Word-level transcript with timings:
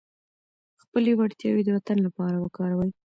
خپلې 0.81 1.11
وړتیاوې 1.19 1.61
د 1.65 1.69
وطن 1.77 1.97
لپاره 2.07 2.35
وکاروئ. 2.39 2.89